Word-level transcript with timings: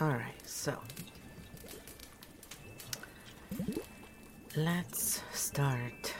Alright, 0.00 0.48
so 0.48 0.72
let's 4.56 5.22
start. 5.30 6.14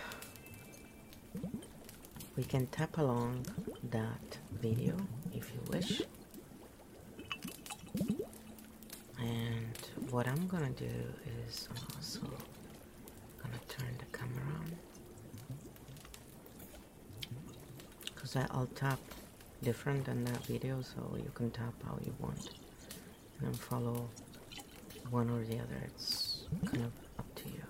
We 2.37 2.45
can 2.45 2.67
tap 2.67 2.99
along 2.99 3.47
that 3.91 4.37
video 4.61 4.95
if 5.33 5.51
you 5.55 5.61
wish. 5.73 6.03
And 9.19 9.79
what 10.11 10.29
I'm 10.29 10.47
gonna 10.47 10.69
do 10.71 10.93
is 11.49 11.71
also 11.95 12.21
gonna 13.43 13.61
turn 13.67 13.97
the 13.99 14.19
camera 14.19 14.45
on 14.59 14.77
because 18.05 18.37
I'll 18.37 18.69
tap 18.75 19.01
different 19.63 20.05
than 20.05 20.23
that 20.27 20.45
video 20.45 20.83
so 20.83 21.17
you 21.17 21.31
can 21.33 21.51
tap 21.51 21.73
how 21.87 21.99
you 22.05 22.15
want 22.19 22.51
and 23.43 23.59
follow 23.59 24.09
one 25.11 25.31
or 25.31 25.45
the 25.45 25.57
other. 25.57 25.81
It's 25.87 26.45
kind 26.67 26.85
of 26.85 26.93
up 27.19 27.35
to 27.37 27.49
you 27.49 27.63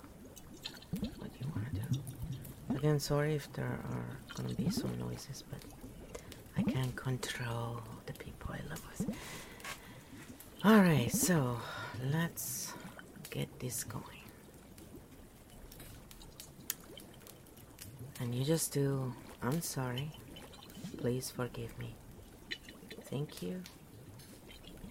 what 1.19 1.31
you 1.39 1.47
want 1.55 1.73
to 1.73 1.81
do. 1.81 2.75
Again 2.75 2.99
sorry 2.99 3.35
if 3.35 3.51
there 3.53 3.65
are 3.65 4.17
gonna 4.35 4.53
be 4.53 4.69
some 4.69 4.97
noises 4.99 5.43
but 5.49 5.59
I 6.57 6.63
can't 6.63 6.95
control 6.95 7.81
the 8.05 8.13
people 8.13 8.53
I 8.53 8.69
love 8.69 8.81
with. 8.89 9.15
Alright 10.65 11.11
so 11.11 11.59
let's 12.11 12.73
get 13.29 13.47
this 13.59 13.83
going. 13.83 14.05
And 18.19 18.35
you 18.35 18.43
just 18.45 18.73
do 18.73 19.13
I'm 19.41 19.61
sorry. 19.61 20.11
Please 20.97 21.31
forgive 21.31 21.77
me. 21.79 21.95
Thank 23.09 23.41
you. 23.41 23.61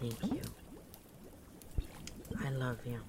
Thank 0.00 0.32
you. 0.32 0.40
I 2.42 2.48
love 2.48 2.78
you. 2.86 3.00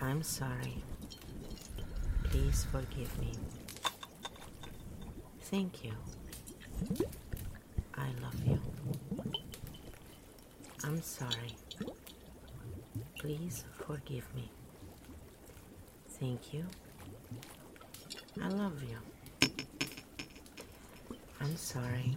I'm 0.00 0.22
sorry. 0.22 0.82
Please 2.24 2.66
forgive 2.72 3.18
me. 3.18 3.32
Thank 5.42 5.84
you. 5.84 5.92
I 7.94 8.08
love 8.22 8.42
you. 8.46 8.58
I'm 10.84 11.02
sorry. 11.02 11.54
Please 13.18 13.64
forgive 13.86 14.34
me. 14.34 14.50
Thank 16.12 16.54
you. 16.54 16.64
I 18.42 18.48
love 18.48 18.82
you. 18.82 19.50
I'm 21.42 21.56
sorry. 21.56 22.16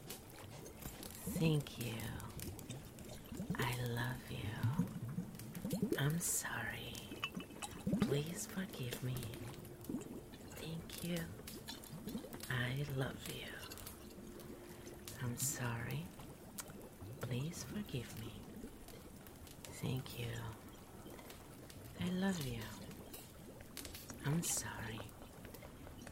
Thank 1.39 1.79
you. 1.79 1.93
I 3.57 3.71
love 3.93 4.21
you. 4.29 5.87
I'm 5.99 6.19
sorry. 6.19 6.93
Please 8.01 8.47
forgive 8.53 9.01
me. 9.03 9.15
Thank 10.55 11.03
you. 11.03 11.17
I 12.49 12.85
love 12.97 13.15
you. 13.27 13.51
I'm 15.23 15.37
sorry. 15.37 16.05
Please 17.21 17.65
forgive 17.73 18.19
me. 18.19 18.33
Thank 19.81 20.19
you. 20.19 20.27
I 22.05 22.09
love 22.13 22.39
you. 22.45 22.61
I'm 24.25 24.43
sorry. 24.43 24.99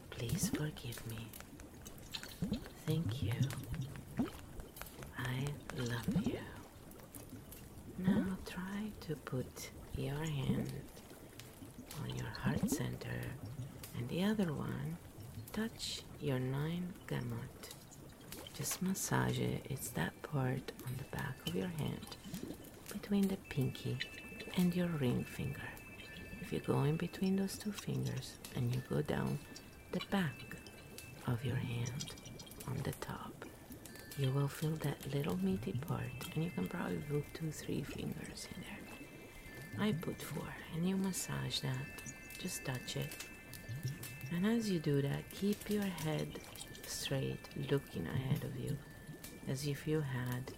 Please 0.10 0.50
forgive 0.50 1.06
me. 1.08 1.28
Thank 2.86 3.22
you. 3.24 3.34
I 5.30 5.82
love 5.82 6.28
you. 6.28 6.40
Now 8.00 8.26
try 8.46 8.92
to 9.02 9.16
put 9.18 9.70
your 9.98 10.16
hand 10.24 10.72
on 12.04 12.16
your 12.16 12.32
heart 12.42 12.70
center 12.70 13.20
and 13.98 14.08
the 14.10 14.24
other 14.24 14.54
one 14.54 14.98
touch 15.52 16.02
your 16.22 16.40
nine 16.40 16.94
gamut. 17.08 17.74
Just 18.54 18.82
massage 18.82 19.40
it. 19.40 19.66
It's 19.70 19.90
that 19.92 20.14
part 20.22 20.72
on 20.86 20.94
the 20.98 21.18
back 21.18 21.36
of 21.48 21.56
your 21.56 21.68
hand 21.78 22.08
between 22.92 23.28
the 23.28 23.38
pinky 23.50 23.98
and 24.58 24.76
your 24.76 24.88
ring 24.88 25.24
finger. 25.24 25.70
If 26.42 26.52
you 26.54 26.60
go 26.60 26.84
in 26.84 26.98
between 26.98 27.36
those 27.36 27.58
two 27.58 27.72
fingers 27.72 28.34
and 28.56 28.74
you 28.74 28.82
go 28.90 29.02
down 29.02 29.40
the 29.92 30.02
back 30.10 30.34
of 31.28 31.44
your 31.46 31.56
hand 31.56 32.06
on 32.68 32.78
the 32.84 32.94
top, 33.02 33.39
you 34.20 34.30
will 34.32 34.50
feel 34.50 34.76
that 34.82 35.14
little 35.14 35.38
meaty 35.38 35.72
part 35.88 36.04
and 36.36 36.44
you 36.44 36.52
can 36.52 36.68
probably 36.68 36.98
put 37.10 37.24
two, 37.34 37.52
three 37.52 37.82
fingers 37.84 38.48
in 38.54 38.62
there. 38.62 39.88
I 39.88 39.94
put 39.94 40.22
four 40.22 40.44
and 40.76 40.88
you 40.88 40.98
massage 40.98 41.60
that. 41.62 41.88
Just 42.38 42.66
touch 42.66 42.98
it. 42.98 43.26
And 44.34 44.46
as 44.46 44.70
you 44.70 44.80
do 44.80 45.02
that, 45.02 45.24
keep 45.32 45.70
your 45.70 45.84
head 45.84 46.28
straight, 46.86 47.40
looking 47.72 48.06
ahead 48.08 48.44
of 48.44 48.60
you, 48.60 48.78
as 49.48 49.66
if 49.66 49.88
you 49.88 50.02
had 50.02 50.52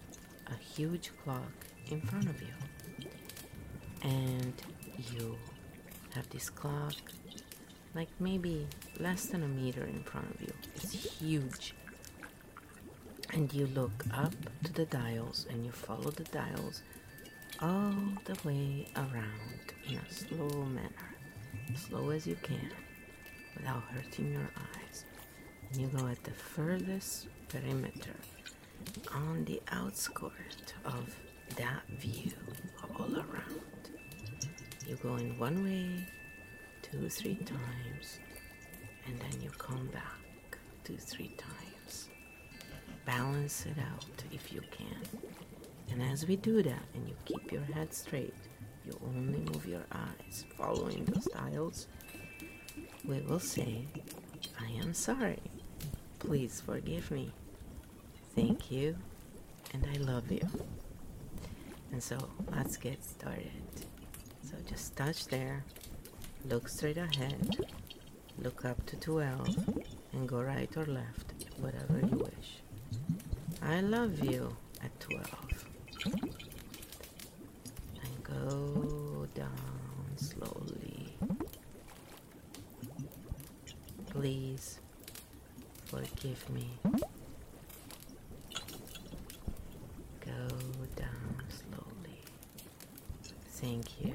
a 0.48 0.56
huge 0.56 1.12
clock 1.22 1.52
in 1.88 2.00
front 2.00 2.28
of 2.28 2.42
you. 2.42 3.08
And 4.02 4.54
you 5.14 5.38
have 6.14 6.28
this 6.30 6.50
clock 6.50 6.94
like 7.94 8.08
maybe 8.18 8.66
less 8.98 9.26
than 9.26 9.44
a 9.44 9.48
meter 9.48 9.84
in 9.84 10.02
front 10.02 10.34
of 10.34 10.40
you. 10.40 10.52
It's 10.74 10.92
huge. 10.92 11.74
And 13.32 13.52
you 13.52 13.66
look 13.68 14.04
up 14.12 14.34
to 14.64 14.72
the 14.72 14.84
dials 14.84 15.46
and 15.50 15.64
you 15.64 15.72
follow 15.72 16.10
the 16.10 16.24
dials 16.24 16.82
all 17.60 17.94
the 18.26 18.36
way 18.44 18.86
around 18.94 19.72
in 19.88 19.96
a 19.96 20.12
slow 20.12 20.64
manner, 20.64 21.14
slow 21.74 22.10
as 22.10 22.26
you 22.26 22.36
can, 22.42 22.70
without 23.56 23.82
hurting 23.84 24.32
your 24.32 24.50
eyes. 24.56 25.04
And 25.70 25.80
you 25.80 25.86
go 25.88 26.06
at 26.08 26.22
the 26.24 26.32
furthest 26.32 27.28
perimeter 27.48 28.14
on 29.14 29.44
the 29.46 29.62
outskirt 29.72 30.74
of 30.84 31.16
that 31.56 31.82
view 31.98 32.32
all 32.98 33.14
around. 33.14 33.90
You 34.86 34.96
go 35.02 35.16
in 35.16 35.38
one 35.38 35.64
way, 35.64 36.06
two, 36.82 37.08
three 37.08 37.36
times, 37.36 38.18
and 39.06 39.18
then 39.18 39.40
you 39.40 39.48
come 39.50 39.86
back 39.86 40.58
two, 40.84 40.96
three 40.98 41.34
times. 41.38 41.71
Balance 43.04 43.66
it 43.66 43.76
out 43.78 44.24
if 44.32 44.52
you 44.52 44.60
can. 44.70 45.02
And 45.90 46.02
as 46.02 46.26
we 46.26 46.36
do 46.36 46.62
that, 46.62 46.82
and 46.94 47.08
you 47.08 47.14
keep 47.24 47.52
your 47.52 47.62
head 47.62 47.92
straight, 47.92 48.34
you 48.86 48.98
only 49.06 49.38
move 49.38 49.66
your 49.66 49.84
eyes 49.92 50.44
following 50.56 51.04
those 51.04 51.24
dials, 51.26 51.88
we 53.04 53.20
will 53.20 53.40
say, 53.40 53.84
I 54.60 54.70
am 54.80 54.94
sorry. 54.94 55.40
Please 56.18 56.62
forgive 56.64 57.10
me. 57.10 57.32
Thank 58.34 58.70
you, 58.70 58.96
and 59.74 59.86
I 59.92 59.98
love 59.98 60.30
you. 60.30 60.46
And 61.90 62.02
so 62.02 62.16
let's 62.50 62.76
get 62.76 63.04
started. 63.04 63.50
So 64.42 64.54
just 64.68 64.96
touch 64.96 65.26
there, 65.26 65.64
look 66.48 66.68
straight 66.68 66.96
ahead, 66.96 67.56
look 68.38 68.64
up 68.64 68.84
to 68.86 68.96
12, 68.96 69.84
and 70.12 70.28
go 70.28 70.40
right 70.40 70.74
or 70.76 70.86
left, 70.86 71.34
whatever 71.58 72.00
you 72.00 72.16
wish. 72.16 72.62
I 73.64 73.80
love 73.80 74.22
you 74.24 74.56
at 74.82 74.98
12. 75.00 75.66
And 78.04 78.24
go 78.24 79.26
down 79.34 79.48
slowly. 80.16 81.16
Please 84.10 84.80
forgive 85.86 86.50
me. 86.50 86.70
Go 90.20 90.48
down 90.96 91.42
slowly. 91.48 92.20
Thank 93.52 94.04
you. 94.04 94.14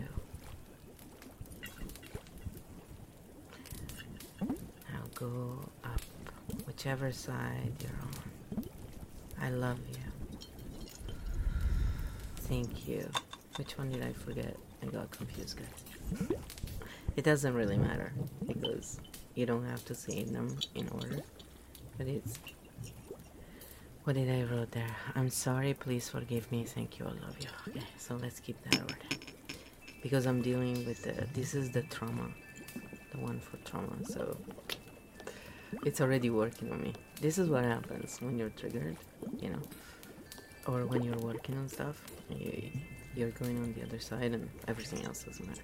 Now 4.92 5.04
go 5.16 5.60
up, 5.84 6.02
whichever 6.66 7.12
side 7.12 7.72
you're 7.82 7.92
on. 8.02 8.37
I 9.42 9.50
love 9.50 9.80
you. 9.90 10.40
Thank 12.38 12.88
you. 12.88 13.10
Which 13.58 13.78
one 13.78 13.90
did 13.90 14.04
I 14.04 14.14
forget? 14.14 14.56
I 14.82 14.86
got 14.88 15.12
confused, 15.12 15.58
guys. 15.58 16.30
It 17.16 17.24
doesn't 17.24 17.54
really 17.54 17.78
matter 17.78 18.14
because 18.48 19.00
you 19.36 19.46
don't 19.46 19.66
have 19.66 19.84
to 19.86 19.96
say 19.96 20.24
them 20.24 20.58
in 20.76 20.88
order. 20.90 21.22
But 21.98 22.08
it's. 22.08 22.40
What 24.04 24.16
did 24.16 24.30
I 24.30 24.44
wrote 24.44 24.72
there? 24.72 24.96
I'm 25.16 25.30
sorry, 25.30 25.74
please 25.74 26.08
forgive 26.10 26.50
me. 26.52 26.64
Thank 26.64 27.00
you, 27.00 27.06
I 27.06 27.10
love 27.10 27.36
you. 27.40 27.50
Okay, 27.68 27.86
so 27.98 28.16
let's 28.16 28.40
keep 28.40 28.62
that 28.70 28.80
order. 28.80 28.96
Because 30.02 30.26
I'm 30.26 30.42
dealing 30.42 30.86
with 30.86 31.04
the. 31.04 31.28
This 31.34 31.54
is 31.54 31.72
the 31.72 31.82
trauma. 31.84 32.30
The 33.12 33.18
one 33.18 33.40
for 33.40 33.58
trauma, 33.70 33.94
so. 34.06 34.38
It's 35.86 36.02
already 36.02 36.30
working 36.30 36.72
on 36.72 36.82
me. 36.82 36.94
This 37.22 37.38
is 37.38 37.50
what 37.50 37.64
happens 37.64 38.18
when 38.22 38.38
you're 38.38 38.50
triggered, 38.50 38.98
you 39.40 39.50
know, 39.50 39.62
or 40.68 40.86
when 40.86 41.04
you're 41.04 41.18
working 41.18 41.58
on 41.58 41.68
stuff. 41.70 42.02
You, 42.30 42.70
you're 43.16 43.32
going 43.32 43.58
on 43.64 43.74
the 43.74 43.84
other 43.84 44.00
side, 44.00 44.34
and 44.34 44.50
everything 44.68 45.06
else 45.06 45.24
doesn't 45.24 45.48
matter. 45.48 45.64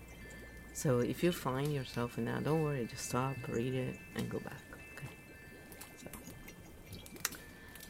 So 0.73 0.99
if 0.99 1.23
you 1.23 1.31
find 1.31 1.71
yourself 1.71 2.17
in 2.17 2.25
that, 2.25 2.43
don't 2.43 2.63
worry. 2.63 2.87
Just 2.89 3.09
stop, 3.09 3.35
read 3.47 3.73
it, 3.73 3.97
and 4.15 4.29
go 4.29 4.39
back. 4.39 4.63
Okay. 4.97 5.09
So 5.97 6.07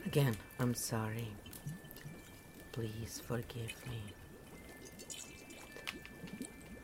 again, 0.06 0.36
I'm 0.60 0.74
sorry. 0.74 1.30
Please 2.74 3.22
forgive 3.26 3.74
me. 3.88 4.02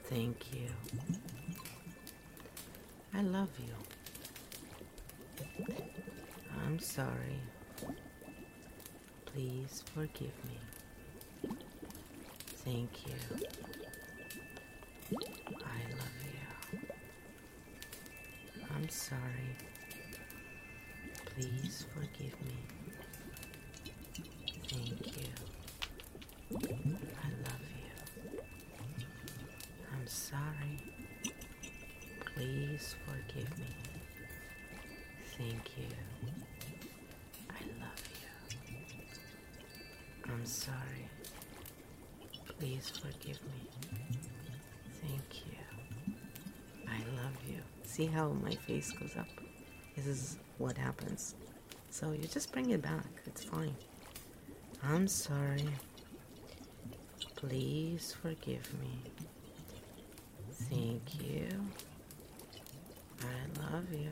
Thank 0.05 0.53
you. 0.53 0.69
I 3.13 3.21
love 3.21 3.49
you. 3.59 3.73
I'm 6.65 6.79
sorry. 6.79 7.39
Please 9.25 9.83
forgive 9.93 10.33
me. 10.45 10.59
Thank 12.65 13.07
you. 13.07 13.15
I 15.55 15.79
love 15.97 16.19
you. 16.25 16.79
I'm 18.75 18.89
sorry. 18.89 19.55
Please 21.35 21.85
forgive 21.93 22.35
me. 22.41 22.57
Thank 24.67 25.17
you. 25.17 25.33
I 27.23 27.29
love 27.43 27.65
you. 27.75 28.39
I'm 29.93 30.07
sorry. 30.07 30.79
Please 32.35 32.95
forgive 33.05 33.57
me. 33.57 33.88
Thank 35.39 35.77
you. 35.77 35.87
I 37.49 37.61
love 37.79 38.03
you. 38.67 38.75
I'm 40.29 40.45
sorry. 40.45 41.07
Please 42.59 42.89
forgive 42.89 43.39
me. 43.43 43.69
Thank 45.01 45.45
you. 45.45 46.13
I 46.89 46.97
love 47.23 47.37
you. 47.47 47.59
See 47.83 48.07
how 48.07 48.27
my 48.43 48.53
face 48.53 48.91
goes 48.91 49.15
up? 49.17 49.29
This 49.95 50.07
is 50.07 50.37
what 50.57 50.77
happens. 50.77 51.35
So 51.89 52.11
you 52.11 52.27
just 52.27 52.51
bring 52.51 52.71
it 52.71 52.81
back. 52.81 53.07
It's 53.25 53.45
fine. 53.45 53.75
I'm 54.83 55.07
sorry. 55.07 55.69
Please 57.37 58.13
forgive 58.21 58.67
me. 58.81 58.99
Thank 60.69 61.23
you. 61.23 61.47
I 63.21 63.73
love 63.73 63.91
you. 63.93 64.11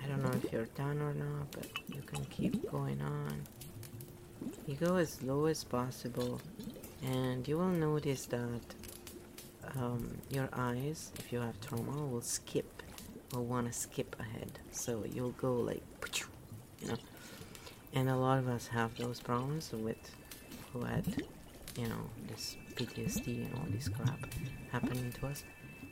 don't 0.11 0.23
know 0.23 0.37
if 0.43 0.51
you're 0.51 0.65
done 0.75 1.01
or 1.01 1.13
not, 1.13 1.51
but 1.51 1.67
you 1.87 2.01
can 2.01 2.25
keep 2.25 2.69
going 2.69 3.01
on. 3.01 3.43
You 4.67 4.75
go 4.75 4.97
as 4.97 5.23
low 5.23 5.45
as 5.45 5.63
possible, 5.63 6.41
and 7.01 7.47
you 7.47 7.57
will 7.57 7.69
notice 7.69 8.25
that 8.25 8.61
um, 9.75 10.17
your 10.29 10.49
eyes, 10.51 11.11
if 11.17 11.31
you 11.31 11.39
have 11.39 11.59
trauma, 11.61 12.05
will 12.05 12.21
skip 12.21 12.83
or 13.33 13.41
want 13.41 13.67
to 13.67 13.73
skip 13.73 14.15
ahead. 14.19 14.59
So 14.71 15.05
you'll 15.09 15.31
go 15.31 15.53
like, 15.55 15.83
you 16.81 16.89
know. 16.89 16.97
And 17.93 18.09
a 18.09 18.15
lot 18.15 18.37
of 18.37 18.49
us 18.49 18.67
have 18.67 18.97
those 18.97 19.19
problems 19.19 19.71
with 19.71 20.15
who 20.73 20.83
had, 20.83 21.05
you 21.77 21.87
know, 21.87 22.09
this 22.27 22.57
PTSD 22.75 23.45
and 23.45 23.53
all 23.55 23.65
this 23.69 23.87
crap 23.87 24.19
happening 24.71 25.11
to 25.13 25.27
us. 25.27 25.43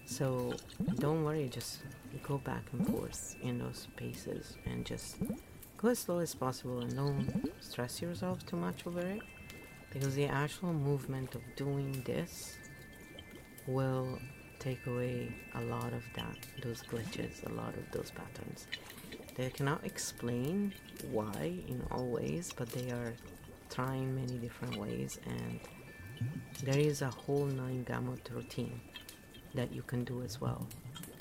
So 0.10 0.56
don't 0.96 1.24
worry, 1.24 1.48
just 1.50 1.82
go 2.24 2.40
back 2.40 2.64
and 2.74 2.86
forth 2.88 3.36
in 3.44 3.60
those 3.60 3.88
spaces 3.94 4.58
and 4.66 4.84
just 4.84 5.18
go 5.78 5.90
as 5.90 6.00
slow 6.00 6.18
as 6.18 6.34
possible 6.34 6.80
and 6.80 6.96
don't 6.96 7.54
stress 7.60 8.02
yourself 8.02 8.44
too 8.48 8.58
much 8.58 8.88
over 8.88 9.02
it. 9.02 9.22
Because 9.94 10.16
the 10.16 10.26
actual 10.26 10.74
movement 10.74 11.36
of 11.36 11.42
doing 11.56 12.02
this 12.06 12.58
will 13.68 14.20
take 14.58 14.88
away 14.88 15.32
a 15.54 15.62
lot 15.62 15.94
of 15.94 16.04
that 16.16 16.38
those 16.64 16.82
glitches 16.82 17.46
a 17.46 17.54
lot 17.54 17.76
of 17.76 17.92
those 17.92 18.12
patterns. 18.12 18.66
They 19.36 19.52
cannot 19.52 19.86
explain 19.86 20.74
why 21.12 21.54
in 21.68 21.86
all 21.92 22.08
ways 22.08 22.52
but 22.58 22.68
they 22.70 22.90
are 22.90 23.14
trying 23.70 24.16
many 24.16 24.40
different 24.40 24.76
ways 24.76 25.20
and 25.28 25.60
there 26.64 26.80
is 26.80 27.04
a 27.04 27.10
whole 27.10 27.46
nine 27.46 27.84
gamut 27.84 28.28
routine 28.34 28.82
that 29.54 29.74
you 29.74 29.82
can 29.82 30.04
do 30.04 30.22
as 30.22 30.40
well. 30.40 30.68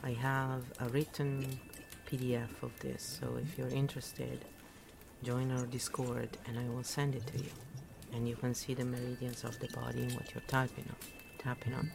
I 0.02 0.12
have 0.12 0.62
a 0.80 0.88
written 0.88 1.58
pdf 2.08 2.62
of 2.62 2.72
this 2.80 3.20
so 3.20 3.36
if 3.36 3.58
you're 3.58 3.68
interested 3.68 4.42
join 5.22 5.50
our 5.50 5.66
discord 5.66 6.38
and 6.46 6.58
i 6.58 6.66
will 6.74 6.82
send 6.82 7.14
it 7.14 7.26
to 7.26 7.38
you. 7.38 7.50
And 8.14 8.26
you 8.26 8.36
can 8.36 8.54
see 8.54 8.72
the 8.72 8.84
meridians 8.84 9.44
of 9.44 9.58
the 9.58 9.68
body 9.68 10.02
and 10.04 10.12
what 10.12 10.32
you're 10.32 10.48
typing 10.48 10.84
on 10.88 10.96
tapping 11.38 11.74
on. 11.74 11.90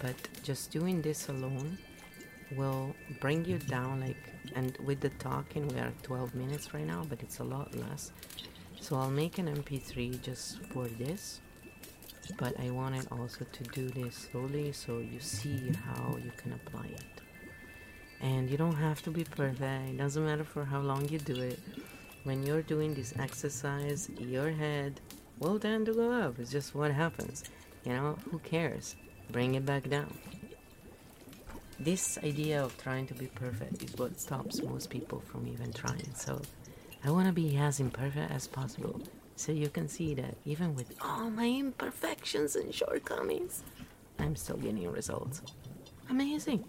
But 0.00 0.16
just 0.42 0.70
doing 0.70 1.00
this 1.02 1.28
alone 1.28 1.78
will 2.56 2.94
bring 3.20 3.44
you 3.44 3.58
down 3.58 4.00
like 4.00 4.32
and 4.54 4.76
with 4.84 5.00
the 5.00 5.08
talking 5.10 5.66
we 5.68 5.78
are 5.80 5.92
12 6.02 6.34
minutes 6.34 6.72
right 6.74 6.86
now 6.86 7.04
but 7.08 7.22
it's 7.22 7.40
a 7.40 7.44
lot 7.44 7.74
less. 7.74 8.12
So 8.80 8.96
I'll 8.96 9.10
make 9.10 9.38
an 9.38 9.48
mp3 9.54 10.22
just 10.22 10.58
for 10.66 10.86
this 10.86 11.40
but 12.38 12.58
I 12.60 12.70
wanted 12.70 13.06
also 13.10 13.44
to 13.50 13.62
do 13.64 13.88
this 13.88 14.28
slowly 14.30 14.72
so 14.72 14.98
you 14.98 15.20
see 15.20 15.72
how 15.84 16.16
you 16.22 16.32
can 16.36 16.52
apply 16.52 16.86
it. 16.86 17.22
And 18.20 18.50
you 18.50 18.56
don't 18.56 18.76
have 18.76 19.02
to 19.02 19.10
be 19.10 19.24
perfect. 19.24 19.90
It 19.90 19.98
doesn't 19.98 20.24
matter 20.24 20.44
for 20.44 20.64
how 20.64 20.80
long 20.80 21.08
you 21.08 21.18
do 21.18 21.40
it. 21.40 21.58
When 22.24 22.44
you're 22.44 22.62
doing 22.62 22.94
this 22.94 23.14
exercise 23.18 24.08
your 24.18 24.50
head 24.50 25.00
will 25.38 25.58
tend 25.58 25.86
to 25.86 25.94
go 25.94 26.10
up. 26.10 26.38
It's 26.38 26.50
just 26.50 26.74
what 26.74 26.90
happens. 26.90 27.44
You 27.84 27.92
know 27.92 28.18
who 28.30 28.38
cares? 28.40 28.96
Bring 29.30 29.54
it 29.54 29.66
back 29.66 29.88
down. 29.88 30.12
This 31.78 32.18
idea 32.24 32.64
of 32.64 32.76
trying 32.78 33.06
to 33.08 33.14
be 33.14 33.26
perfect 33.26 33.82
is 33.82 33.94
what 33.96 34.18
stops 34.18 34.62
most 34.62 34.88
people 34.88 35.20
from 35.20 35.46
even 35.46 35.72
trying. 35.72 36.10
So 36.14 36.40
I 37.04 37.10
want 37.10 37.26
to 37.26 37.32
be 37.32 37.56
as 37.56 37.80
imperfect 37.80 38.30
as 38.32 38.48
possible 38.48 39.00
so 39.36 39.52
you 39.52 39.68
can 39.68 39.88
see 39.88 40.14
that 40.14 40.36
even 40.44 40.74
with 40.74 40.96
all 41.00 41.30
my 41.30 41.46
imperfections 41.48 42.56
and 42.56 42.74
shortcomings, 42.74 43.62
I'm 44.18 44.34
still 44.34 44.56
getting 44.56 44.90
results. 44.90 45.42
Amazing. 46.08 46.64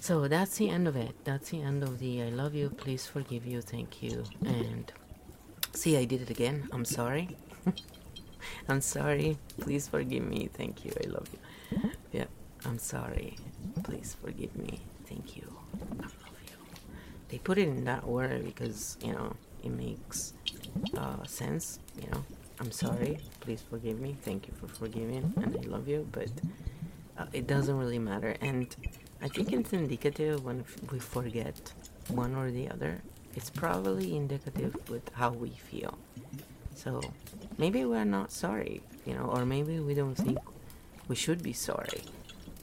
So 0.00 0.28
that's 0.28 0.58
the 0.58 0.68
end 0.68 0.86
of 0.86 0.96
it. 0.96 1.14
That's 1.24 1.50
the 1.50 1.62
end 1.62 1.82
of 1.82 1.98
the 1.98 2.22
I 2.22 2.28
love 2.28 2.54
you, 2.54 2.68
please 2.68 3.06
forgive 3.06 3.46
you, 3.46 3.62
thank 3.62 4.02
you. 4.02 4.24
And 4.44 4.92
see, 5.72 5.96
I 5.96 6.04
did 6.04 6.20
it 6.22 6.30
again. 6.30 6.68
I'm 6.72 6.84
sorry. 6.84 7.36
I'm 8.68 8.80
sorry. 8.80 9.38
Please 9.60 9.88
forgive 9.88 10.24
me. 10.24 10.48
Thank 10.52 10.84
you. 10.84 10.92
I 11.02 11.08
love 11.08 11.28
you. 11.32 11.90
Yeah, 12.12 12.26
I'm 12.64 12.78
sorry. 12.78 13.36
Please 13.82 14.16
forgive 14.22 14.54
me. 14.56 14.80
Thank 15.06 15.36
you. 15.36 15.50
I 15.74 16.02
love 16.02 16.14
you. 16.46 16.56
They 17.28 17.38
put 17.38 17.58
it 17.58 17.68
in 17.68 17.84
that 17.84 18.04
order 18.04 18.38
because, 18.38 18.96
you 19.02 19.12
know, 19.12 19.34
it 19.62 19.70
makes 19.70 20.34
uh, 20.96 21.24
sense. 21.24 21.78
You 22.00 22.08
know, 22.10 22.24
I'm 22.60 22.70
sorry. 22.70 23.18
Please 23.40 23.62
forgive 23.68 24.00
me. 24.00 24.16
Thank 24.22 24.46
you 24.48 24.54
for 24.54 24.68
forgiving. 24.68 25.32
And 25.36 25.56
I 25.56 25.68
love 25.68 25.88
you. 25.88 26.06
But 26.12 26.28
uh, 27.18 27.26
it 27.32 27.46
doesn't 27.46 27.76
really 27.76 27.98
matter. 27.98 28.36
And 28.40 28.74
I 29.22 29.28
think 29.28 29.52
it's 29.52 29.72
indicative 29.72 30.44
when 30.44 30.64
we 30.90 30.98
forget 30.98 31.72
one 32.08 32.34
or 32.34 32.50
the 32.50 32.68
other. 32.70 33.00
It's 33.36 33.50
probably 33.50 34.16
indicative 34.16 34.76
with 34.88 35.10
how 35.14 35.30
we 35.30 35.50
feel. 35.50 35.98
So 36.74 37.00
maybe 37.58 37.84
we're 37.84 38.04
not 38.04 38.30
sorry, 38.32 38.82
you 39.06 39.14
know, 39.14 39.24
or 39.24 39.44
maybe 39.44 39.80
we 39.80 39.94
don't 39.94 40.14
think 40.14 40.38
we 41.08 41.16
should 41.16 41.42
be 41.42 41.52
sorry, 41.52 42.02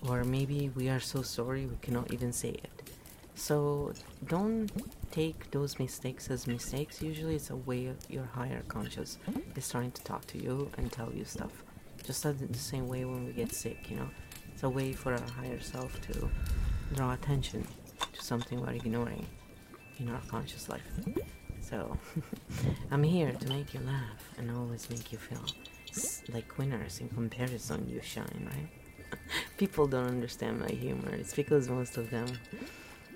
or 0.07 0.23
maybe 0.23 0.69
we 0.75 0.89
are 0.89 0.99
so 0.99 1.21
sorry 1.21 1.65
we 1.65 1.77
cannot 1.81 2.13
even 2.13 2.31
say 2.31 2.49
it. 2.49 2.91
So 3.35 3.93
don't 4.27 4.69
take 5.11 5.51
those 5.51 5.79
mistakes 5.79 6.29
as 6.29 6.47
mistakes. 6.47 7.01
Usually, 7.01 7.35
it's 7.35 7.49
a 7.49 7.55
way 7.55 7.87
of 7.87 7.97
your 8.09 8.23
higher 8.23 8.63
conscious 8.67 9.17
is 9.55 9.69
trying 9.69 9.91
to 9.91 10.03
talk 10.03 10.25
to 10.27 10.41
you 10.41 10.71
and 10.77 10.91
tell 10.91 11.11
you 11.13 11.25
stuff. 11.25 11.63
Just 12.03 12.23
the 12.23 12.57
same 12.57 12.87
way 12.87 13.05
when 13.05 13.25
we 13.25 13.31
get 13.33 13.51
sick, 13.51 13.89
you 13.89 13.97
know, 13.97 14.09
it's 14.53 14.63
a 14.63 14.69
way 14.69 14.93
for 14.93 15.13
our 15.13 15.29
higher 15.37 15.59
self 15.59 15.99
to 16.01 16.29
draw 16.93 17.13
attention 17.13 17.67
to 18.13 18.23
something 18.23 18.59
we're 18.59 18.71
ignoring 18.71 19.25
in 19.99 20.09
our 20.09 20.21
conscious 20.27 20.67
life. 20.69 20.81
So, 21.59 21.97
I'm 22.91 23.03
here 23.03 23.31
to 23.33 23.47
make 23.49 23.73
you 23.73 23.81
laugh 23.81 24.33
and 24.37 24.49
always 24.51 24.89
make 24.89 25.11
you 25.11 25.17
feel 25.17 25.45
like 26.33 26.57
winners 26.57 26.99
in 26.99 27.09
comparison. 27.09 27.87
You 27.87 28.01
shine, 28.01 28.49
right? 28.51 29.19
People 29.57 29.87
don't 29.87 30.07
understand 30.07 30.59
my 30.59 30.69
humor. 30.69 31.09
It's 31.13 31.33
because 31.33 31.69
most 31.69 31.97
of 31.97 32.09
them, 32.09 32.27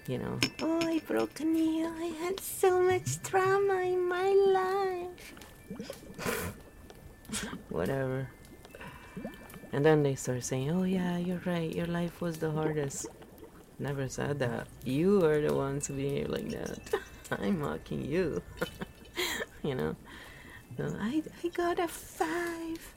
you 0.08 0.20
know, 0.20 0.40
oh, 0.62 0.80
I 0.82 1.00
broke 1.00 1.40
a 1.40 1.46
knee. 1.46 1.86
I 1.86 2.14
had 2.22 2.40
so 2.40 2.82
much 2.82 3.22
trauma 3.24 3.82
in 3.82 4.08
my 4.08 4.30
life. 4.30 5.34
Whatever. 7.70 8.30
And 9.74 9.84
then 9.84 10.04
they 10.04 10.16
start 10.16 10.44
saying, 10.44 10.70
oh, 10.72 10.84
yeah, 10.84 11.18
you're 11.18 11.42
right. 11.46 11.74
Your 11.74 11.88
life 11.88 12.22
was 12.22 12.38
the 12.38 12.52
hardest. 12.52 13.08
Never 13.80 14.08
said 14.08 14.40
that. 14.40 14.68
You 14.84 15.26
are 15.26 15.42
the 15.42 15.54
ones 15.54 15.88
who 15.88 15.96
behave 15.96 16.30
like 16.30 16.50
that. 16.50 16.80
I'm 17.32 17.60
mocking 17.60 18.06
you. 18.06 18.42
you 19.64 19.76
know? 19.76 19.96
So 20.78 20.96
I, 21.00 21.24
I 21.44 21.48
got 21.50 21.80
a 21.80 21.88
five 21.88 22.94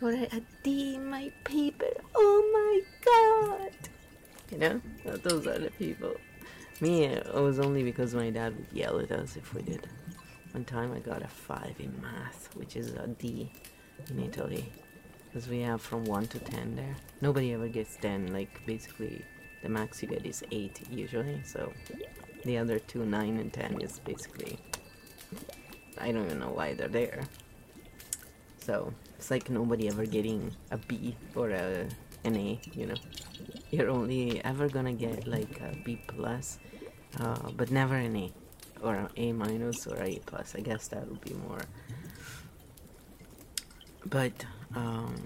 or 0.00 0.12
a 0.12 0.40
D 0.62 0.94
in 0.94 1.08
my 1.08 1.30
paper. 1.44 1.90
Oh 2.14 2.40
my 2.56 3.60
god! 3.60 3.72
You 4.50 4.58
know? 4.58 4.80
Those 5.22 5.46
are 5.46 5.58
the 5.58 5.70
people. 5.70 6.14
Me, 6.80 7.04
it 7.04 7.34
was 7.34 7.58
only 7.58 7.82
because 7.82 8.14
my 8.14 8.30
dad 8.30 8.56
would 8.56 8.66
yell 8.72 9.00
at 9.00 9.10
us 9.10 9.36
if 9.36 9.54
we 9.54 9.62
did. 9.62 9.86
One 10.52 10.64
time 10.64 10.92
I 10.92 10.98
got 10.98 11.22
a 11.22 11.28
five 11.28 11.74
in 11.78 11.92
math, 12.02 12.50
which 12.54 12.76
is 12.76 12.92
a 12.92 13.06
D 13.06 13.50
in 14.10 14.22
Italy. 14.22 14.70
Because 15.26 15.48
we 15.48 15.60
have 15.60 15.80
from 15.80 16.04
1 16.04 16.26
to 16.28 16.38
10 16.38 16.76
there. 16.76 16.96
Nobody 17.20 17.52
ever 17.52 17.68
gets 17.68 17.96
10, 17.96 18.32
like 18.32 18.64
basically 18.66 19.24
the 19.62 19.68
max 19.68 20.02
you 20.02 20.08
get 20.08 20.24
is 20.26 20.42
8 20.50 20.80
usually, 20.90 21.42
so 21.44 21.72
the 22.44 22.58
other 22.58 22.78
two, 22.78 23.04
9 23.04 23.36
and 23.38 23.52
10, 23.52 23.80
is 23.80 23.98
basically 24.00 24.58
I 25.98 26.12
don't 26.12 26.26
even 26.26 26.40
know 26.40 26.50
why 26.50 26.74
they're 26.74 26.88
there. 26.88 27.22
So 28.58 28.92
it's 29.16 29.30
like 29.30 29.48
nobody 29.48 29.88
ever 29.88 30.04
getting 30.04 30.54
a 30.70 30.76
B 30.76 31.16
or 31.34 31.50
a 31.50 31.86
an 32.24 32.36
A. 32.36 32.60
You 32.72 32.86
know, 32.86 32.94
you're 33.70 33.90
only 33.90 34.44
ever 34.44 34.68
gonna 34.68 34.92
get 34.92 35.26
like 35.26 35.60
a 35.60 35.76
B 35.84 36.00
plus, 36.06 36.58
uh, 37.20 37.50
but 37.56 37.70
never 37.70 37.96
an 37.96 38.16
A 38.16 38.32
or 38.82 38.94
an 38.94 39.08
A 39.16 39.32
minus 39.32 39.86
or 39.86 40.02
A 40.02 40.18
plus. 40.26 40.54
I 40.54 40.60
guess 40.60 40.88
that 40.88 41.08
would 41.08 41.20
be 41.20 41.34
more. 41.34 41.62
But 44.04 44.44
um, 44.74 45.16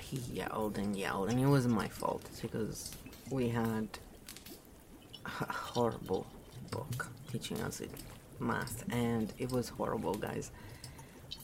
he 0.00 0.18
yelled 0.32 0.78
and 0.78 0.94
yelled, 0.96 1.30
and 1.30 1.40
it 1.40 1.46
wasn't 1.46 1.74
my 1.74 1.88
fault. 1.88 2.28
Because 2.40 2.92
we 3.30 3.48
had 3.48 3.88
a 5.26 5.52
horrible 5.52 6.26
book 6.70 7.08
teaching 7.30 7.60
us 7.62 7.80
it 7.80 7.90
math, 8.38 8.84
and 8.90 9.32
it 9.38 9.50
was 9.50 9.68
horrible, 9.68 10.14
guys. 10.14 10.50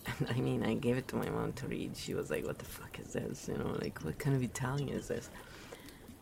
And 0.06 0.28
I 0.28 0.34
mean, 0.34 0.62
I 0.62 0.74
gave 0.74 0.98
it 0.98 1.08
to 1.08 1.16
my 1.16 1.30
mom 1.30 1.54
to 1.54 1.66
read. 1.66 1.96
She 1.96 2.12
was 2.12 2.30
like, 2.30 2.46
"What 2.46 2.58
the 2.58 2.66
fuck 2.66 2.98
is 3.00 3.14
this? 3.14 3.48
You 3.48 3.56
know, 3.56 3.74
like 3.80 3.98
what 4.04 4.18
kind 4.18 4.36
of 4.36 4.42
Italian 4.42 4.90
is 4.90 5.08
this?" 5.08 5.30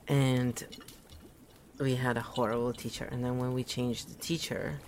And 0.09 0.65
we 1.79 1.97
had 1.97 2.17
a 2.17 2.21
horrible 2.21 2.73
teacher. 2.73 3.09
And 3.11 3.25
then 3.25 3.39
when 3.39 3.55
we 3.55 3.65
changed 3.65 4.09
the 4.09 4.15
teacher, 4.15 4.81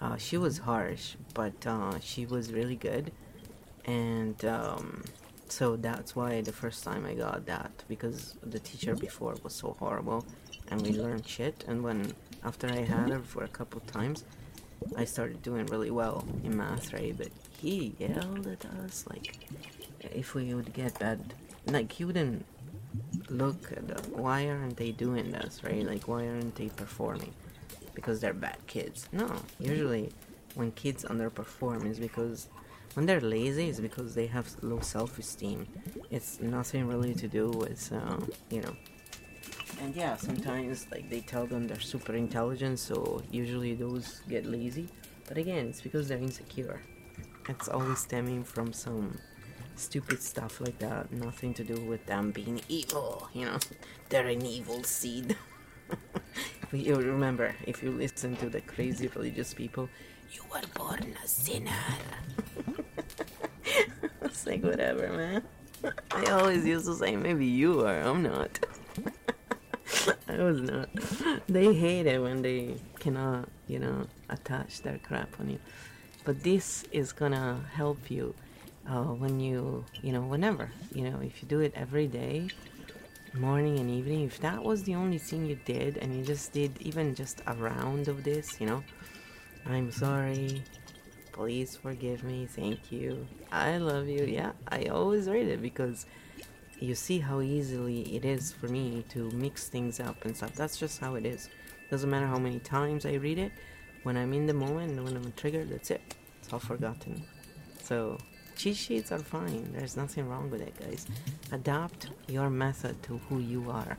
uh, 0.00 0.16
she 0.16 0.36
was 0.36 0.58
harsh, 0.58 1.16
but 1.32 1.66
uh, 1.66 1.98
she 2.00 2.26
was 2.26 2.52
really 2.52 2.76
good. 2.76 3.12
And 3.86 4.42
um, 4.44 5.04
so 5.48 5.76
that's 5.76 6.16
why 6.16 6.40
the 6.40 6.52
first 6.52 6.84
time 6.84 7.04
I 7.06 7.14
got 7.14 7.46
that 7.46 7.70
because 7.88 8.36
the 8.42 8.58
teacher 8.58 8.94
before 8.94 9.36
was 9.42 9.54
so 9.54 9.76
horrible, 9.78 10.24
and 10.68 10.80
we 10.82 10.92
learned 10.92 11.26
shit. 11.26 11.64
And 11.68 11.82
when 11.82 12.12
after 12.44 12.66
I 12.68 12.80
had 12.82 13.10
her 13.10 13.20
for 13.20 13.44
a 13.44 13.48
couple 13.48 13.80
times, 13.80 14.24
I 14.96 15.04
started 15.04 15.42
doing 15.42 15.66
really 15.66 15.90
well 15.90 16.26
in 16.42 16.56
math, 16.56 16.92
right? 16.92 17.16
But 17.16 17.28
he 17.58 17.94
yelled 17.98 18.46
at 18.46 18.64
us 18.84 19.04
like 19.08 19.48
if 20.00 20.34
we 20.34 20.54
would 20.54 20.72
get 20.72 20.98
bad, 20.98 21.34
like 21.66 21.92
he 21.92 22.04
wouldn't 22.04 22.44
look 23.28 23.72
at 23.72 23.88
the, 23.88 24.10
why 24.10 24.48
aren't 24.48 24.76
they 24.76 24.92
doing 24.92 25.30
this, 25.30 25.62
right? 25.64 25.84
Like 25.84 26.08
why 26.08 26.26
aren't 26.26 26.54
they 26.54 26.68
performing? 26.68 27.32
Because 27.94 28.20
they're 28.20 28.34
bad 28.34 28.58
kids. 28.66 29.08
No, 29.12 29.30
usually 29.58 30.12
when 30.54 30.72
kids 30.72 31.04
underperform 31.04 31.86
is 31.86 31.98
because 31.98 32.48
when 32.94 33.06
they're 33.06 33.20
lazy 33.20 33.68
is 33.68 33.80
because 33.80 34.14
they 34.14 34.26
have 34.26 34.48
low 34.62 34.80
self-esteem. 34.80 35.66
It's 36.10 36.40
nothing 36.40 36.86
really 36.86 37.14
to 37.14 37.28
do 37.28 37.48
with 37.50 37.92
uh, 37.92 38.18
you 38.50 38.62
know 38.62 38.76
and 39.80 39.94
yeah 39.96 40.16
sometimes 40.16 40.86
like 40.90 41.08
they 41.10 41.20
tell 41.20 41.46
them 41.46 41.66
they're 41.66 41.80
super 41.80 42.14
intelligent 42.14 42.78
so 42.78 43.22
usually 43.30 43.74
those 43.74 44.20
get 44.28 44.46
lazy 44.46 44.88
but 45.28 45.36
again 45.36 45.66
it's 45.66 45.80
because 45.80 46.08
they're 46.08 46.18
insecure 46.18 46.80
it's 47.48 47.68
always 47.68 47.98
stemming 47.98 48.44
from 48.44 48.72
some 48.72 49.18
stupid 49.78 50.22
stuff 50.22 50.60
like 50.60 50.78
that. 50.78 51.12
Nothing 51.12 51.54
to 51.54 51.64
do 51.64 51.80
with 51.80 52.06
them 52.06 52.30
being 52.30 52.60
evil 52.68 53.28
you 53.32 53.46
know. 53.46 53.58
They're 54.08 54.28
an 54.28 54.44
evil 54.44 54.82
seed. 54.84 55.36
You 56.72 56.96
remember 56.96 57.54
if 57.68 57.84
you 57.84 57.92
listen 57.92 58.34
to 58.36 58.48
the 58.48 58.60
crazy 58.60 59.06
religious 59.06 59.54
people 59.54 59.88
you 60.32 60.40
were 60.52 60.60
born 60.74 61.14
a 61.22 61.28
sinner. 61.28 61.70
It's 64.22 64.46
like 64.46 64.64
whatever 64.64 65.08
man. 65.12 65.42
I 66.10 66.24
always 66.32 66.66
used 66.66 66.86
to 66.86 66.94
say 66.94 67.14
maybe 67.14 67.46
you 67.46 67.86
are 67.86 68.00
i'm 68.00 68.22
not. 68.22 68.58
I 70.28 70.38
was 70.38 70.60
not. 70.60 70.88
They 71.46 71.72
hate 71.74 72.06
it 72.06 72.20
when 72.20 72.42
they 72.42 72.76
cannot, 72.98 73.48
you 73.68 73.78
know, 73.78 74.06
attach 74.28 74.82
their 74.82 74.98
crap 74.98 75.38
on 75.38 75.50
you. 75.50 75.58
But 76.24 76.42
this 76.42 76.84
is 76.90 77.12
gonna 77.12 77.60
help 77.72 78.10
you 78.10 78.34
uh, 78.88 79.04
when 79.04 79.40
you, 79.40 79.84
you 80.02 80.12
know, 80.12 80.22
whenever, 80.22 80.70
you 80.92 81.08
know, 81.08 81.20
if 81.20 81.42
you 81.42 81.48
do 81.48 81.60
it 81.60 81.72
every 81.74 82.06
day, 82.06 82.48
morning 83.32 83.78
and 83.78 83.90
evening, 83.90 84.22
if 84.22 84.38
that 84.40 84.62
was 84.62 84.82
the 84.84 84.94
only 84.94 85.18
thing 85.18 85.46
you 85.46 85.58
did 85.64 85.96
and 85.98 86.16
you 86.16 86.24
just 86.24 86.52
did 86.52 86.80
even 86.80 87.14
just 87.14 87.42
a 87.46 87.54
round 87.54 88.08
of 88.08 88.24
this, 88.24 88.60
you 88.60 88.66
know, 88.66 88.84
I'm 89.66 89.90
sorry, 89.90 90.62
please 91.32 91.76
forgive 91.76 92.22
me, 92.22 92.46
thank 92.46 92.92
you, 92.92 93.26
I 93.50 93.78
love 93.78 94.08
you. 94.08 94.24
Yeah, 94.24 94.52
I 94.68 94.86
always 94.86 95.28
read 95.28 95.48
it 95.48 95.62
because 95.62 96.06
you 96.78 96.94
see 96.94 97.18
how 97.18 97.40
easily 97.40 98.14
it 98.14 98.24
is 98.24 98.52
for 98.52 98.68
me 98.68 99.04
to 99.08 99.30
mix 99.30 99.68
things 99.68 100.00
up 100.00 100.24
and 100.24 100.36
stuff. 100.36 100.54
That's 100.54 100.76
just 100.76 101.00
how 101.00 101.14
it 101.14 101.24
is. 101.24 101.48
Doesn't 101.90 102.10
matter 102.10 102.26
how 102.26 102.38
many 102.38 102.58
times 102.58 103.06
I 103.06 103.14
read 103.14 103.38
it. 103.38 103.52
When 104.02 104.16
I'm 104.16 104.34
in 104.34 104.46
the 104.46 104.54
moment, 104.54 105.02
when 105.02 105.16
I'm 105.16 105.32
triggered, 105.32 105.70
that's 105.70 105.90
it. 105.90 106.02
It's 106.40 106.52
all 106.52 106.58
forgotten. 106.58 107.24
So 107.82 108.18
cheat 108.56 108.76
sheets 108.76 109.12
are 109.12 109.18
fine. 109.18 109.72
There's 109.72 109.96
nothing 109.96 110.28
wrong 110.28 110.50
with 110.50 110.60
it, 110.60 110.78
guys. 110.78 111.06
Adapt 111.52 112.10
your 112.28 112.50
method 112.50 113.02
to 113.04 113.18
who 113.28 113.38
you 113.38 113.70
are. 113.70 113.96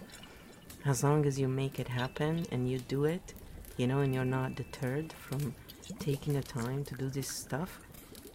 As 0.86 1.04
long 1.04 1.26
as 1.26 1.40
you 1.40 1.48
make 1.48 1.80
it 1.80 1.88
happen 1.88 2.46
and 2.52 2.70
you 2.70 2.80
do 2.80 3.06
it, 3.06 3.34
you 3.78 3.88
know, 3.88 4.00
and 4.00 4.14
you're 4.14 4.26
not 4.26 4.56
deterred 4.56 5.14
from 5.14 5.54
taking 6.00 6.34
the 6.34 6.44
time 6.44 6.84
to 6.86 6.96
do 6.96 7.10
this 7.10 7.28
stuff, 7.28 7.80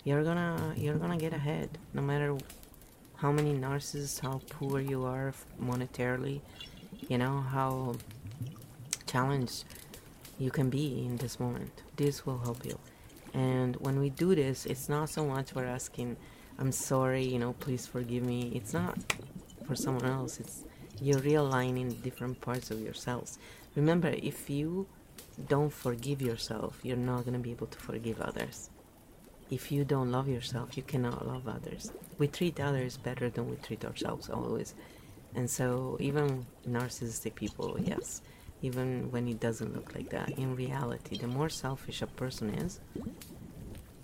you're 0.04 0.24
gonna 0.24 0.74
you're 0.76 0.96
gonna 0.96 1.16
get 1.16 1.32
ahead 1.32 1.78
no 1.94 2.02
matter 2.02 2.36
how 3.16 3.30
many 3.30 3.52
narcissists, 3.52 4.20
how 4.20 4.40
poor 4.48 4.80
you 4.80 5.04
are 5.04 5.32
monetarily, 5.62 6.40
you 7.08 7.18
know, 7.18 7.40
how 7.40 7.94
challenged 9.06 9.64
you 10.38 10.50
can 10.50 10.70
be 10.70 11.04
in 11.04 11.16
this 11.18 11.38
moment. 11.38 11.82
This 11.96 12.24
will 12.24 12.38
help 12.38 12.64
you. 12.64 12.78
And 13.34 13.76
when 13.76 13.98
we 14.00 14.10
do 14.10 14.34
this, 14.34 14.66
it's 14.66 14.88
not 14.88 15.10
so 15.10 15.24
much 15.24 15.54
we're 15.54 15.64
asking, 15.64 16.16
I'm 16.58 16.72
sorry, 16.72 17.24
you 17.24 17.38
know, 17.38 17.52
please 17.54 17.86
forgive 17.86 18.24
me. 18.24 18.52
It's 18.54 18.72
not 18.72 18.98
for 19.66 19.74
someone 19.76 20.06
else, 20.06 20.40
it's 20.40 20.64
you're 21.00 21.20
realigning 21.20 22.02
different 22.02 22.40
parts 22.40 22.70
of 22.70 22.80
yourselves. 22.80 23.38
Remember, 23.74 24.08
if 24.08 24.50
you 24.50 24.86
don't 25.48 25.72
forgive 25.72 26.20
yourself, 26.20 26.80
you're 26.82 26.96
not 26.96 27.20
going 27.24 27.34
to 27.34 27.38
be 27.38 27.52
able 27.52 27.68
to 27.68 27.78
forgive 27.78 28.20
others 28.20 28.70
if 29.50 29.72
you 29.72 29.84
don't 29.84 30.12
love 30.12 30.28
yourself, 30.28 30.76
you 30.76 30.82
cannot 30.82 31.26
love 31.26 31.48
others. 31.48 31.92
We 32.18 32.28
treat 32.28 32.60
others 32.60 32.96
better 32.96 33.28
than 33.28 33.50
we 33.50 33.56
treat 33.56 33.84
ourselves 33.84 34.30
always. 34.30 34.74
And 35.34 35.50
so, 35.50 35.96
even 36.00 36.46
narcissistic 36.68 37.34
people, 37.34 37.76
yes, 37.80 38.22
even 38.62 39.10
when 39.10 39.28
it 39.28 39.40
doesn't 39.40 39.74
look 39.74 39.94
like 39.94 40.10
that, 40.10 40.30
in 40.30 40.54
reality, 40.54 41.16
the 41.16 41.26
more 41.26 41.48
selfish 41.48 42.02
a 42.02 42.06
person 42.06 42.50
is, 42.50 42.80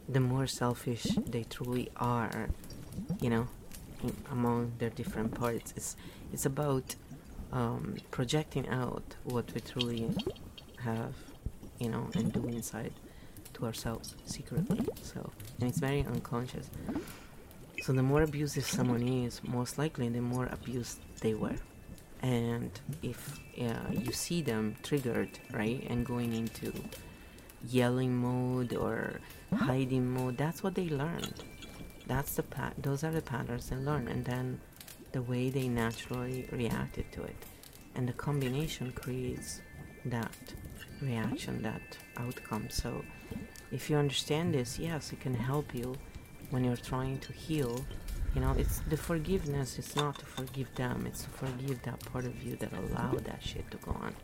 the 0.09 0.21
more 0.21 0.47
selfish 0.47 1.05
they 1.27 1.45
truly 1.45 1.91
are, 1.97 2.49
you 3.21 3.31
know, 3.31 3.49
in, 4.03 4.17
among 4.31 4.73
their 4.79 4.91
different 4.91 5.35
parts. 5.35 5.75
It's, 5.77 5.97
it's 6.33 6.47
about 6.47 6.95
um, 7.53 7.97
projecting 8.11 8.69
out 8.69 9.17
what 9.25 9.53
we 9.53 9.61
truly 9.61 10.11
have, 10.81 11.15
you 11.79 11.89
know, 11.89 12.09
and 12.15 12.33
do 12.33 12.47
inside 12.47 12.93
to 13.55 13.67
ourselves 13.67 14.15
secretly. 14.25 14.81
So, 15.03 15.31
and 15.61 15.69
it's 15.69 15.79
very 15.81 16.05
unconscious. 16.05 16.71
So, 17.83 17.93
the 17.93 18.03
more 18.03 18.23
abusive 18.23 18.65
someone 18.65 19.07
is, 19.07 19.41
most 19.45 19.79
likely 19.79 20.09
the 20.09 20.21
more 20.21 20.47
abused 20.47 20.99
they 21.21 21.35
were. 21.35 21.57
And 22.27 22.73
if 23.03 23.21
uh, 23.61 23.89
you 24.05 24.11
see 24.11 24.41
them 24.43 24.65
triggered, 24.83 25.33
right, 25.53 25.81
and 25.91 26.05
going 26.05 26.33
into 26.35 26.73
yelling 27.69 28.15
mode 28.17 28.73
or 28.75 29.21
hiding 29.55 30.07
mode, 30.17 30.37
that's 30.37 30.61
what 30.65 30.75
they 30.75 30.89
learned. 30.89 31.39
That's 32.13 32.35
the 32.35 32.43
pat. 32.43 32.73
Those 32.87 33.05
are 33.05 33.13
the 33.13 33.23
patterns 33.23 33.69
they 33.69 33.77
learn, 33.77 34.09
and 34.09 34.25
then 34.25 34.61
the 35.13 35.23
way 35.23 35.51
they 35.51 35.69
naturally 35.69 36.49
reacted 36.51 37.07
to 37.13 37.23
it, 37.23 37.37
and 37.95 38.09
the 38.09 38.13
combination 38.27 38.87
creates 39.03 39.61
that 40.07 40.37
reaction, 41.01 41.63
that 41.63 41.87
outcome. 42.17 42.67
So 42.71 43.05
if 43.71 43.89
you 43.89 43.97
understand 44.05 44.53
this, 44.53 44.81
yes, 44.81 45.13
it 45.13 45.21
can 45.21 45.35
help 45.35 45.75
you 45.81 45.95
when 46.51 46.65
you're 46.65 46.85
trying 46.93 47.19
to 47.21 47.33
heal. 47.33 47.85
You 48.37 48.43
know, 48.43 48.55
it's 48.59 48.81
the 48.81 48.99
forgiveness, 48.99 49.79
it's 49.79 49.97
not 49.97 50.19
to 50.19 50.27
forgive 50.27 50.75
them, 50.75 51.07
it's 51.07 51.23
to 51.25 51.31
forgive 51.31 51.81
that 51.85 51.99
part 52.13 52.27
of 52.27 52.43
you 52.43 52.55
that 52.57 52.71
allowed 52.75 53.25
that 53.25 53.43
shit 53.43 53.71
to 53.71 53.79
go 53.79 53.93
on. 53.93 54.15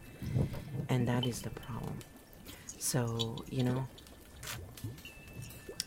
And 0.90 1.08
that 1.08 1.24
is 1.24 1.40
the 1.40 1.48
problem. 1.48 1.96
So, 2.78 3.42
you 3.48 3.62
know, 3.62 3.88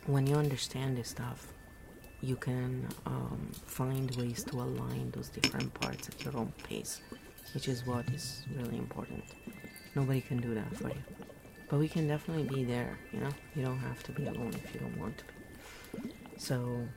when 0.08 0.26
you 0.26 0.38
understand 0.38 0.98
this 0.98 1.10
stuff, 1.10 1.54
you 2.20 2.36
can 2.36 2.88
um, 3.06 3.52
find 3.68 4.10
ways 4.16 4.44
to 4.46 4.56
align 4.56 5.12
those 5.12 5.30
different 5.30 5.72
parts 5.76 6.10
at 6.10 6.26
your 6.26 6.36
own 6.36 6.52
pace, 6.64 7.02
which 7.54 7.68
is 7.68 7.86
what 7.86 8.10
is 8.10 8.42
really 8.58 8.80
important. 8.80 9.24
Nobody 9.94 10.22
can 10.22 10.38
do 10.38 10.56
that 10.56 10.76
for 10.76 10.88
you. 10.90 11.04
But 11.70 11.78
we 11.78 11.88
can 11.88 12.08
definitely 12.08 12.46
be 12.46 12.64
there, 12.64 12.98
you 13.14 13.20
know? 13.20 13.30
You 13.54 13.66
don't 13.66 13.78
have 13.78 14.02
to 14.02 14.12
be 14.12 14.26
alone 14.26 14.54
if 14.56 14.74
you 14.74 14.80
don't 14.80 14.98
want 14.98 15.16
to 15.20 15.26
be. 15.26 16.10
So, 16.38 16.88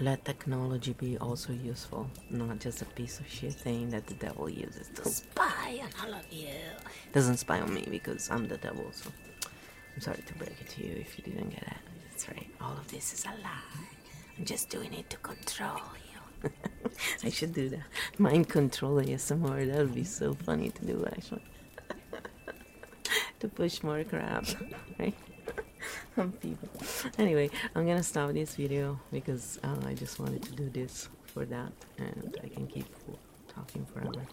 let 0.00 0.24
technology 0.24 0.92
be 0.92 1.18
also 1.18 1.52
useful, 1.52 2.08
not 2.30 2.60
just 2.60 2.82
a 2.82 2.84
piece 2.84 3.18
of 3.18 3.28
shit 3.28 3.52
thing 3.54 3.90
that 3.90 4.06
the 4.06 4.14
devil 4.14 4.48
uses 4.48 4.88
to 4.94 5.08
spy 5.08 5.80
on 5.82 5.90
all 6.06 6.14
of 6.14 6.32
you. 6.32 6.48
Doesn't 7.12 7.38
spy 7.38 7.60
on 7.60 7.74
me 7.74 7.84
because 7.90 8.30
I'm 8.30 8.46
the 8.46 8.58
devil, 8.58 8.86
so 8.92 9.10
I'm 9.94 10.00
sorry 10.00 10.22
to 10.24 10.34
break 10.34 10.54
it 10.60 10.68
to 10.70 10.86
you 10.86 10.94
if 10.96 11.18
you 11.18 11.24
didn't 11.24 11.50
get 11.50 11.62
it. 11.62 11.78
That's 12.10 12.28
right. 12.28 12.46
All 12.60 12.72
of 12.72 12.88
this 12.88 13.12
is 13.12 13.24
a 13.24 13.42
lie. 13.42 13.86
I'm 14.38 14.44
just 14.44 14.70
doing 14.70 14.92
it 14.94 15.10
to 15.10 15.16
control 15.16 15.80
you. 16.42 16.50
I 17.24 17.30
should 17.30 17.52
do 17.52 17.68
that. 17.70 17.82
Mind 18.18 18.48
control 18.48 18.96
ASMR. 19.02 19.66
That 19.66 19.78
would 19.78 19.94
be 19.94 20.04
so 20.04 20.34
funny 20.34 20.70
to 20.70 20.84
do, 20.84 21.04
actually. 21.06 21.42
to 23.40 23.48
push 23.48 23.82
more 23.82 24.04
crap, 24.04 24.46
right? 24.98 25.14
People. 26.26 26.68
Anyway, 27.18 27.50
I'm 27.74 27.86
gonna 27.86 28.02
stop 28.02 28.32
this 28.32 28.56
video 28.56 28.98
because 29.12 29.58
uh, 29.62 29.76
I 29.86 29.94
just 29.94 30.18
wanted 30.18 30.42
to 30.42 30.52
do 30.52 30.68
this 30.68 31.08
for 31.26 31.44
that, 31.46 31.72
and 31.98 32.36
I 32.42 32.48
can 32.48 32.66
keep 32.66 32.86
talking 33.48 33.86
forever. 33.86 34.26